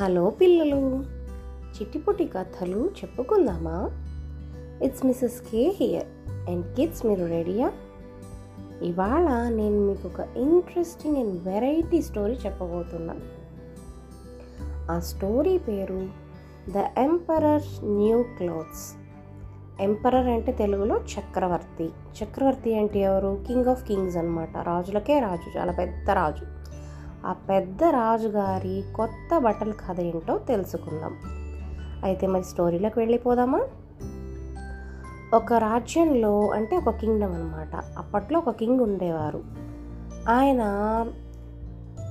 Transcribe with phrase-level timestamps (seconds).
[0.00, 1.04] Hello పిల్లలు.
[1.76, 3.90] చిట్టిపుట్టి కథలు చెప్పుకుందామా?
[4.82, 6.06] It's Mrs K here
[6.50, 7.72] and kids మీరు రెడీయా
[8.82, 13.14] ఇవాళ నేను మీకు ఒక ఇంట్రెస్టింగ్ అండ్ వెరైటీ స్టోరీ చెప్పబోతున్నా.
[14.90, 16.08] ఆ స్టోరీ పేరు
[16.70, 18.94] the emperor new clothes
[19.82, 21.90] emperor అంటే తెలుగులో చక్రవర్తి.
[22.24, 23.44] చక్రవర్తి అంటే ఎవరు?
[23.46, 25.58] కింగ్ ఆఫ్ కింగ్స్ అనమాట రాజులకే రాజు.
[25.58, 26.55] చాలా పెద్ద రాజు.
[27.26, 31.16] ఆ పెద్ద రాజుగారి కొత్త బట్టల కథ ఏంటో తెలుసుకుందాం.
[32.04, 33.66] అయితే మరి స్టోరీలోకి వెళ్ళిపోదామా?
[35.34, 39.44] ఒక రాజ్యంలో అంటే ఒక కింగ్డమ్ అనమాట అప్పట్లో ఒక కింగ్ ఉండేవారు.
[40.28, 40.62] ఆయన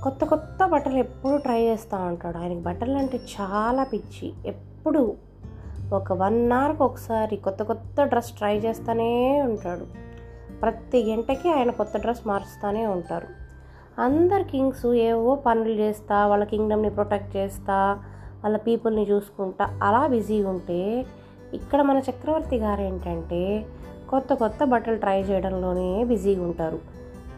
[0.04, 2.38] కొత్త కొత్త బట్టలు ఎప్పుడు ట్రై చేస్తూ ఉంటాడు.
[2.38, 4.34] ఆయనకి బట్టలు అంటే చాలా పిచ్చి.
[4.46, 5.16] ఎప్పుడు
[5.94, 9.86] ఒక వన్ అవర్కి ఒకసారి కొత్త కొత్త డ్రెస్ ట్రై చేస్తూనే ఉంటాడు.
[10.62, 13.45] ప్రతి గంటకి ఆయన కొత్త డ్రెస్ మారుస్తూనే ఉంటారు.
[14.00, 18.00] అందరు కింగ్స్ ఏవో పనులు చేస్తా వాళ్ళ కింగ్డమ్ని ప్రొటెక్ట్ చేస్తా
[18.44, 21.06] వాళ్ళ పీపుల్ని చూసుకుంటా అలా బిజీ ఉంటే
[21.54, 23.66] ఇక్కడ మన చక్రవర్తి గారు ఏంటంటే
[24.10, 26.80] కొత్త కొత్త బట్టలు ట్రై చేయడంలోనే బిజీగా ఉంటారు.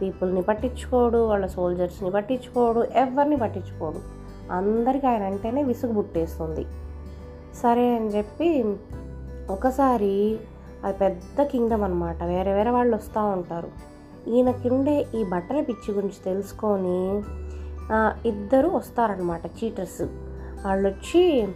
[0.02, 4.00] పీపుల్ని పట్టించుకోడు వాళ్ళ సోల్జర్స్ని పట్టించుకోడు ఎవరిని పట్టించుకోడు.
[4.52, 6.66] అందరికీ ఆయన అంటేనే విసుగు పుట్టేస్తుంది.
[7.64, 8.76] సరే అని చెప్పి
[9.50, 10.40] ఒకసారి
[10.84, 13.97] అది పెద్ద కింగ్డమ్ అనమాట వేరే వేరే వాళ్ళు వస్తూ ఉంటారు.
[14.28, 17.22] ఈయనకిండే ఈ బట్టల పిచ్చి గురించి తెలుసుకొని
[18.30, 20.02] ఇద్దరు వస్తారనమాట చీటర్స్.
[20.66, 21.48] వాళ్ళు వచ్చి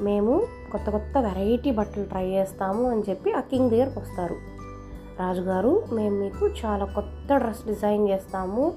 [0.00, 4.36] మేము కొత్త కొత్త వెరైటీ బట్టలు ట్రై చేస్తాము అని చెప్పి ఆ కింగ్ దగ్గరకు వస్తారు.
[5.20, 8.72] రాజుగారు మేము మీకు చాలా కొత్త డ్రెస్ డిజైన్ చేస్తాము.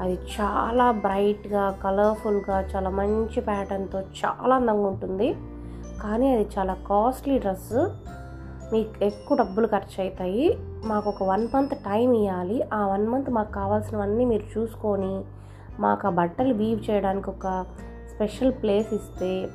[0.00, 5.34] అది చాలా బ్రైట్గా కలర్ఫుల్గా చాలా మంచి ప్యాటర్న్తో చాలా అందంగా ఉంటుంది.
[6.02, 7.72] కానీ అది చాలా కాస్ట్లీ డ్రెస్
[8.72, 13.52] మీకు ఎక్కువ డబ్బులు ఖర్చు అవుతాయి మాకు ఒక వన్ మంత్ టైం ఇవ్వాలి ఆ వన్ మంత్ మాకు
[13.52, 15.24] కావాల్సినవన్నీ మీరు చూసుకొని
[15.80, 17.66] మాకు ఆ బట్టలు వీవ్ చేయడానికి ఒక
[18.14, 19.48] స్పెషల్ ప్లేస్ ఇస్తే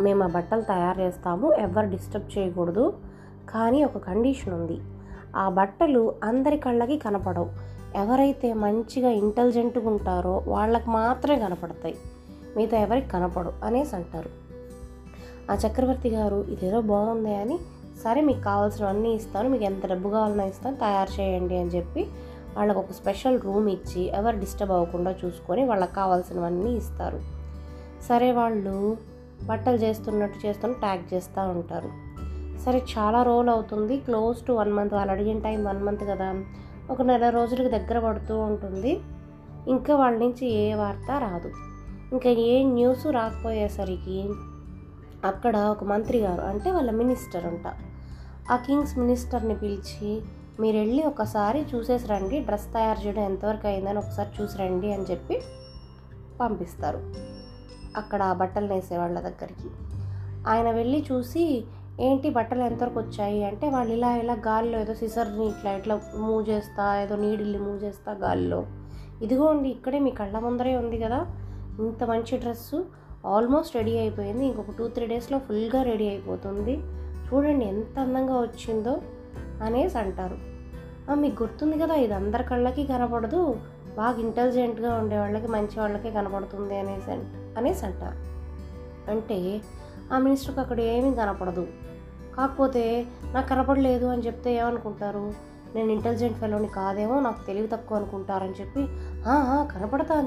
[0.00, 1.52] మేము ఆ బట్టలు తయారు చేస్తాము.
[1.52, 2.94] ఎవరు డిస్టర్బ్ చేయకూడదు.
[3.50, 4.80] కానీ ఒక కండిషన్ ఉంది.
[5.36, 7.50] ఆ బట్టలు అందరి కళ్ళకి కనపడవు.
[7.94, 11.94] ఎవరైతే మంచిగా ఇంటెలిజెంట్గా ఉంటారో వాళ్ళకి మాత్రమే కనపడతాయి.
[12.56, 14.30] మిగతా ఎవరికి కనపడవు అనేసి అంటారు.
[15.52, 17.58] ఆ చక్రవర్తి గారు ఇదేదో బాగుంది అని
[18.00, 22.06] సరే మీకు కావాల్సినవన్నీ ఇస్తాను మీకు ఎంత డబ్బు కావాలన్నా ఇస్తాను తయారు చేయండి అని చెప్పి
[22.56, 27.20] వాళ్ళకు ఒక స్పెషల్ రూమ్ ఇచ్చి ఎవరు డిస్టర్బ్ అవ్వకుండా చూసుకొని వాళ్ళకి కావాల్సినవన్నీ ఇస్తారు.
[28.08, 28.96] సరే వాళ్ళు
[29.44, 31.90] బట్టలు చేస్తున్నట్టు చేస్తున్న ట్యాగ్ చేస్తూ ఉంటారు.
[32.64, 36.44] సరే చాలా రోజులు అవుతుంది క్లోజ్ టు వన్ మంత్ వాళ్ళు అడిగిన టైం వన్ మంత్ కదా
[36.90, 39.00] ఒక నెల రోజులకు దగ్గర పడుతూ ఉంటుంది.
[39.68, 41.52] ఇంకా వాళ్ళ నుంచి ఏ వార్త రాదు.
[42.12, 44.30] ఇంకా ఏ న్యూస్ రాకపోయేసరికి
[45.24, 47.66] అక్కడ ఒక మంత్రి గారు అంటే వాళ్ళ మినిస్టర్ అంట.
[48.50, 50.22] ఆ కింగ్స్ మినిస్టర్ని పిలిచి
[50.60, 55.42] మీరు వెళ్ళి ఒకసారి చూసేసి రండి డ్రెస్ తయారు చేయడం ఎంతవరకు అయిందని ఒకసారి చూసి రండి అని చెప్పి
[56.40, 57.12] పంపిస్తారు.
[57.96, 59.70] అక్కడ ఆ బట్టలు నేసే వాళ్ళ దగ్గరికి.
[60.48, 61.64] ఆయన వెళ్ళి చూసి
[62.00, 63.44] ఏంటి బట్టలు ఎంతవరకు వచ్చాయి?
[63.44, 68.12] అంటే వాళ్ళు ఇలా ఇలా గాల్లో ఏదో సిసర్ని ఇట్లా ఇట్లా మూవ్ చేస్తా ఏదో నీడిల్ని మూవ్ చేస్తా
[68.12, 68.66] గాల్లో.
[69.22, 71.26] ఇదిగోండి ఇక్కడే మీ కళ్ళ ముందరే ఉంది కదా
[71.78, 74.46] ఇంత మంచి డ్రెస్సు ఆల్మోస్ట్ రెడీ అయిపోయింది.
[74.46, 76.82] ఇంకొక టూ త్రీ డేస్లో ఫుల్గా రెడీ అయిపోతుంది.
[77.28, 78.96] చూడండి ఎంత అందంగా వచ్చిందో
[79.62, 80.38] అనేసి అంటారు.
[81.14, 83.56] మీకు గుర్తుంది కదా ఇది అందరి కళ్ళకి కనపడదు
[83.96, 88.32] బాగా ఇంటెలిజెంట్గా ఉండే వాళ్ళకి మంచి వాళ్ళకే కనపడుతుంది అనేసి అంట అనేసి అంటారు.
[89.10, 89.60] అంటే
[90.12, 91.66] ఆ మినిస్టర్కి అక్కడ ఏమీ కనపడదు.
[92.36, 95.52] కాకపోతే నాకు కనపడలేదు అని చెప్తే ఏమనుకుంటారు?
[95.74, 98.80] నేను ఇంటెలిజెంట్ ఫెలోని కాదేమో నాకు తెలివి తక్కువ అనుకుంటారని చెప్పి
[99.26, 99.68] "ఆ, ఆ,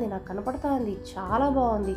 [0.07, 1.95] నాకు కనపడుతోంది చాలా బాగుంది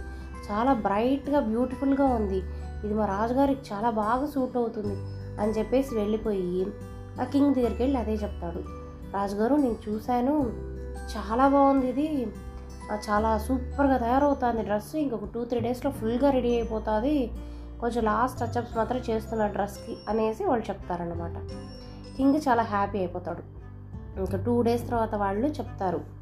[0.50, 2.42] చాలా బ్రైట్గా బ్యూటిఫుల్గా ఉంది.
[2.84, 4.96] ఇది మా రాజుగారికి చాలా బాగా సూట్ అవుతుంది
[5.40, 6.66] అని చెప్పేసి వెళ్ళిపోయి
[7.20, 8.60] ఆ కింగ్ దగ్గరికి వెళ్ళి అదే చెప్తాడు.
[9.14, 10.34] రాజుగారు నేను చూశాను.
[11.16, 12.26] చాలా బాగుంది ఇది.
[13.10, 14.96] చాలా సూపర్గా తయారవుతుంది డ్రెస్.
[14.96, 17.30] ఇంకొక టూ త్రీ డేస్లో ఫుల్గా రెడీ అయిపోతుంది.
[17.80, 21.36] కొంచెం లాస్ట్ టచ్అప్స్ మాత్రం చేస్తున్న డ్రెస్కి అనేసి వాళ్ళు చెప్తారనమాట
[22.16, 23.42] కింగ్ చాలా హ్యాపీ అయిపోతాడు.
[24.18, 26.17] ఇంకా టూ డేస్ తర్వాత వాళ్ళు చెప్తారు.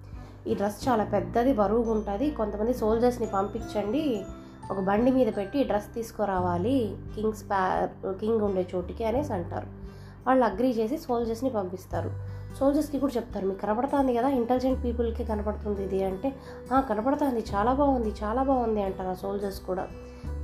[0.47, 2.31] ఈ డ్రెస్ చాలా పెద్దది బరువుగా ఉంటుంది.
[2.31, 4.25] కొంతమంది సోల్జర్స్ని పంపించండి.
[4.71, 6.97] ఒక బండి మీద పెట్టి డ్రెస్ తీసుకురావాలి.
[7.15, 9.67] కింగ్స్ ప్యా కింగ్ ఉండే చోటికి అనేసి అంటారు.
[10.27, 12.11] వాళ్ళు అగ్రీ చేసి సోల్జర్స్ని పంపిస్తారు.
[12.61, 16.33] సోల్జర్స్కి కూడా చెప్తారు మీకు కనపడుతుంది కదా ఇంటెలిజెంట్ పీపుల్కి కనపడుతుంది ఇది అంటే
[16.81, 19.89] కనపడుతుంది చాలా బాగుంది చాలా బాగుంది అంటారు ఆ సోల్జర్స్ కూడా.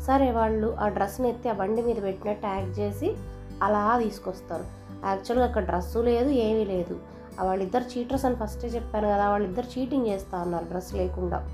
[0.06, 3.15] సరే వాళ్ళు ఆ డ్రెస్ని ఎత్తి ఆ బండి మీద పెట్టినట్టు యాక్ట్ చేసి
[3.62, 4.65] అలా తీసుకొస్తారు.
[5.05, 7.12] యాక్చువల్గా అక్కడ డ్రెస్సు లేదు ఏమీ లేదు.
[7.40, 11.49] వాళ్ళిద్దరు చీటర్స్ అని ఫస్టే చెప్పాను కదా వాళ్ళిద్దరు చీటింగ్ చేస్తా అన్నారు డ్రెస్ లేకుండా.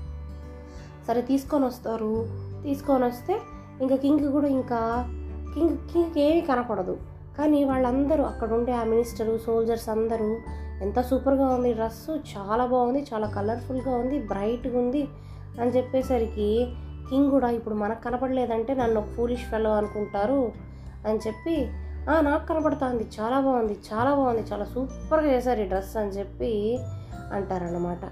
[1.07, 2.27] సరే తీసుకొని వస్తారు.
[2.63, 3.39] తీసుకొని వస్తే
[3.81, 5.05] ఇంకా కింగ్ కూడా ఇంకా
[5.53, 6.97] కింగ్ కింగ్కి ఏమీ కనపడదు.
[7.37, 10.37] కానీ వాళ్ళందరూ అక్కడ ఉండే ఆ మినిస్టరు సోల్జర్స్ అందరూ
[10.81, 15.07] ఎంత సూపర్గా ఉంది డ్రెస్ చాలా బాగుంది చాలా కలర్ఫుల్గా ఉంది బ్రైట్గా ఉంది
[15.61, 16.73] అని చెప్పేసరికి
[17.09, 20.51] కింగ్ కూడా ఇప్పుడు మనకు కనపడలేదంటే నన్ను ఒక ఫూలిష్ ఫెలో అనుకుంటారు
[21.07, 21.69] అని చెప్పి
[22.07, 23.03] నాకు కనపడుతుంది.
[23.17, 26.79] చాలా బాగుంది చాలా బాగుంది చాలా సూపర్గా చేశారు ఈ డ్రెస్ అని చెప్పి
[27.31, 28.05] అంటారనమాట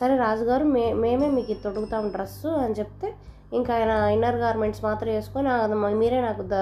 [0.00, 3.14] సరే రాజుగారు మే మేమే మీకు ఇది తొడుగుతాం డ్రెస్సు అని చెప్తే
[3.52, 5.48] ఇంకా ఆయన ఇన్నర్ గార్మెంట్స్ మాత్రం వేసుకొని
[5.94, 6.56] మీరే నాకు ద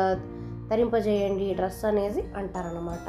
[0.71, 3.07] ధరింపజేయండి ఈ డ్రెస్ అనేది అంటారనమాట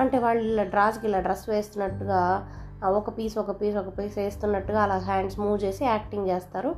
[0.00, 2.20] అంటే వాళ్ళు ఇలా డ్రాస్కి ఇలా డ్రెస్ వేస్తున్నట్టుగా
[2.82, 6.70] ఒక పీస్ ఒక పీస్ ఒక పీస్ వేస్తున్నట్టుగా అలా హ్యాండ్స్ మూవ్ చేసి యాక్టింగ్ చేస్తారు.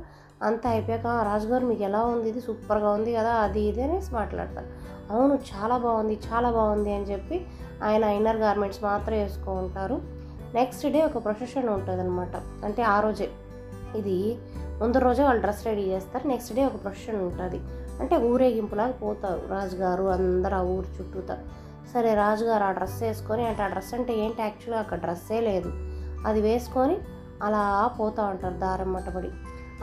[0.43, 2.29] అంతా అయిపోయాక రాజుగారు మీకు ఎలా ఉంది?
[2.29, 4.65] ఇది సూపర్గా ఉంది కదా అది ఇది అనేసి మాట్లాడతారు.
[5.13, 7.45] అవును చాలా బాగుంది చాలా బాగుంది అని చెప్పి
[7.83, 10.01] ఆయన ఇన్నర్ గార్మెంట్స్ మాత్రం వేసుకో ఉంటారు.
[10.53, 13.29] నెక్స్ట్ డే ఒక ప్రొసెషన్ ఉంటుంది అనమాట అంటే ఆ రోజే.
[13.95, 14.37] ఇది
[14.81, 16.27] ముందు రోజే వాళ్ళు డ్రెస్ రెడీ చేస్తారు.
[16.27, 17.61] నెక్స్ట్ డే ఒక ప్రొసెషన్ ఉంటుంది.
[17.99, 21.37] అంటే ఊరేగింపులాగా పోతారు రాజుగారు అందరు ఆ ఊరు చుట్టూతా.
[21.93, 24.41] సరే రాజుగారు ఆ డ్రెస్ వేసుకొని అంటే ఆ డ్రెస్ అంటే ఏంటి?
[24.41, 25.73] యాక్చువల్గా అక్కడ డ్రెస్సే లేదు.
[26.25, 26.97] అది వేసుకొని
[27.43, 29.31] అలా పోతూ ఉంటారు దారం మటబడి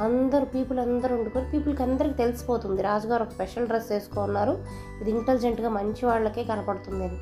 [0.05, 2.81] అందరు పీపుల్ అందరూ వండుకొని పీపుల్కి అందరికీ తెలిసిపోతుంది.
[2.89, 4.55] రాజుగారు ఒక స్పెషల్ డ్రెస్ వేసుకున్నారు.
[5.01, 7.19] ఇది ఇంటెలిజెంట్గా మంచి వాళ్ళకే కనపడుతుంది అని.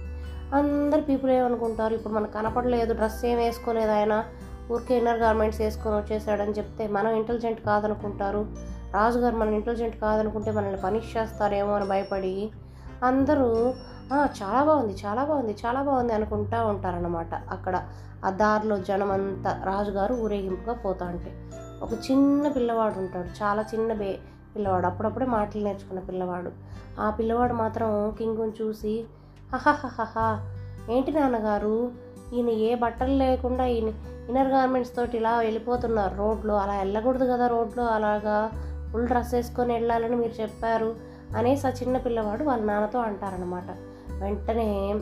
[0.58, 1.94] అందరు పీపుల్ ఏమనుకుంటారు?
[1.99, 4.14] ఇప్పుడు మనకు కనపడలేదు డ్రెస్ ఏం వేసుకోలేదు ఆయన.
[4.73, 8.43] ఊరికే ఇన్నర్ గార్మెంట్స్ వేసుకొని వచ్చేసాడని చెప్తే మనం ఇంటెలిజెంట్ కాదనుకుంటారు?
[8.99, 12.34] రాజుగారు మనం ఇంటెలిజెంట్ కాదనుకుంటే మనల్ని పనిష్ చేస్తారేమో అని భయపడి
[13.11, 13.49] అందరూ
[14.40, 17.34] చాలా బాగుంది చాలా బాగుంది చాలా బాగుంది అనుకుంటా ఉంటారన్నమాట.
[17.55, 17.76] అక్కడ
[18.26, 21.32] ఆ దారిలో జనం అంతా రాజుగారు ఊరేగింపుగా పోతా ఉంటే.
[21.82, 23.44] ఒక చిన్న పిల్లవాడు ఉంటాడు.
[23.44, 24.19] చాలా చిన్న బే
[24.56, 24.87] పిల్లవాడు.
[24.87, 26.50] అప్పుడప్పుడే మాటలు నేర్చుకున్న పిల్లవాడు.
[27.00, 29.05] ఆ పిల్లవాడు మాత్రం కింగుని చూసి
[29.52, 30.52] హహహహహా
[30.90, 31.90] ఏంటి నాన్నగారు?
[32.34, 33.88] ఈయన ఏ బట్టలు లేకుండా ఈయన
[34.28, 36.17] ఇన్నర్ గార్మెంట్స్ తోటి ఇలా వెళ్ళిపోతున్నారు.
[36.17, 37.84] రోడ్లో అలా వెళ్ళకూడదు కదా రోడ్లో.
[37.84, 38.50] అలాగా
[38.93, 40.94] ఫుల్ డ్రెస్ వేసుకొని వెళ్ళాలని మీరు చెప్పారు
[41.37, 43.70] అనేసి ఆ చిన్న పిల్లవాడు వాళ్ళ నాన్నతో అంటారనమాట
[44.23, 44.94] వెంటనే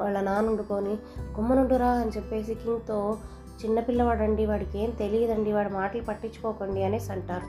[0.00, 0.90] వాళ్ళ నాన్న వండుకొని
[1.36, 3.16] గుమ్మనుండురా అని చెప్పేసి కింగ్తో
[3.64, 7.46] చిన్నపిల్లవాడండి వాడికి ఏం తెలియదండి వాడి మాటలు పట్టించుకోకండి అనేసి అంటారు.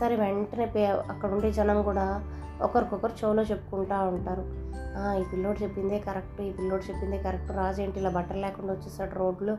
[0.00, 2.06] సరే వెంటనే పే అక్కడ ఉండే జనం కూడా
[2.62, 4.44] ఒకరికొకరు చెవులో చెప్పుకుంటా ఉంటారు.
[5.20, 9.54] ఈ పిల్లోడు చెప్పిందే కరెక్ట్ ఈ పిల్లోడు చెప్పిందే కరెక్ట్ రాజు ఏంటి ఇలా బట్టలు లేకుండా వచ్చేసాడు రోడ్లో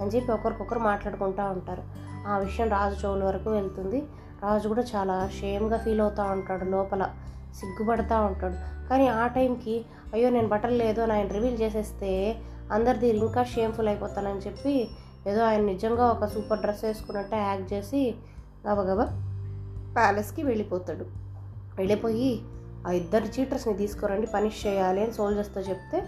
[0.00, 1.82] అని చెప్పి ఒకరికొకరు మాట్లాడుకుంటూ ఉంటారు.
[2.26, 4.00] ఆ విషయం రాజు చెవుల వరకు వెళ్తుంది.
[4.42, 7.02] రాజు కూడా చాలా షేమ్గా ఫీల్ అవుతూ ఉంటాడు లోపల
[7.60, 8.56] సిగ్గుపడతా ఉంటాడు.
[8.90, 12.10] కానీ ఆ టైంకి అయ్యో నేను బట్టలు లేదు అని ఆయన రివీల్ చేసేస్తే
[12.72, 14.74] అందరిది ఇంకా షేమ్ఫుల్ అయిపోతానని చెప్పి
[15.28, 18.14] ఏదో ఆయన నిజంగా ఒక సూపర్ డ్రెస్ వేసుకున్నట్టే యాక్ట్ చేసి
[18.68, 19.04] గబగబా
[19.96, 21.04] ప్యాలెస్కి వెళ్ళిపోతాడు.
[21.76, 22.42] వెళ్ళిపోయి
[22.86, 26.06] ఆ ఇద్దరు చీటర్స్ని తీసుకురండి పనిష్ చేయాలి అని సోల్జర్స్తో చెప్తే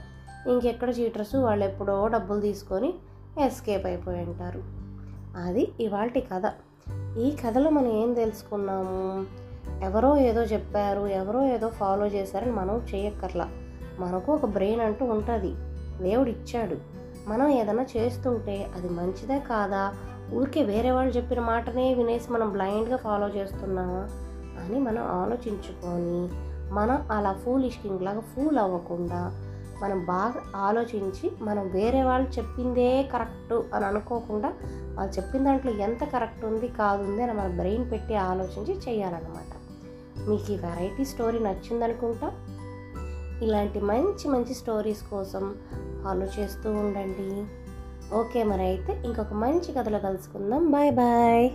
[0.48, 1.34] ఇంకెక్కడ చీటర్స్?
[1.34, 2.94] వాళ్ళు ఎప్పుడో డబ్బులు తీసుకొని
[3.40, 4.62] ఎస్కేప్ అయిపోయి ఉంటారు.
[5.36, 6.52] అది ఇవాళ కథ.
[7.18, 9.26] ఈ కథలో మనం ఏం తెలుసుకున్నాము?
[9.84, 13.48] ఎవరో ఏదో చెప్పారు ఎవరో ఏదో ఫాలో చేశారని మనం చేయక్కర్లా.
[13.98, 15.54] మనకు ఒక బ్రెయిన్ అంటూ ఉంటుంది.
[16.02, 16.76] దేవుడు ఇచ్చాడు
[17.26, 19.94] మనం ఏదైనా చేస్తుంటే అది మంచిదే కాదా?
[20.34, 24.08] ఊరికే వేరే వాళ్ళు చెప్పిన మాటనే వినేసి మనం బ్లైండ్గా ఫాలో చేస్తున్నామా?
[24.64, 26.28] అని మనం ఆలోచించుకొని
[26.74, 29.40] మనం అలా ఫూలిష్ కింగ్ లాగా ఫూల్ అవ్వకుండా
[29.82, 34.52] మనం బాగా ఆలోచించి మనం వేరే వాళ్ళు చెప్పిందే కరెక్ట్ అని అనుకోకుండా
[34.94, 39.54] వాళ్ళు చెప్పిన దాంట్లో ఎంత కరెక్ట్ ఉంది కాదు ఉంది అని మన బ్రెయిన్ పెట్టి ఆలోచించి చేయాలన్నమాట.
[40.28, 42.32] మీకు ఈ వెరైటీ స్టోరీ నచ్చిందనుకుంటా.
[43.42, 45.54] ఇలాంటి మంచి మంచి స్టోరీస్ కోసం
[46.04, 47.30] ఫాలో చేస్తూ ఉండండి.
[48.14, 50.70] ఓకే మరి అయితే ఇంకొక మంచి కథలో కలుసుకుందాం.
[50.70, 51.50] Bye bye.